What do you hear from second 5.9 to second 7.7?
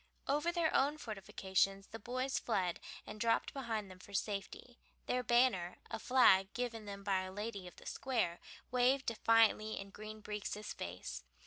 a flag given them by a lady